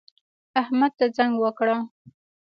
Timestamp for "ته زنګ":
0.97-1.33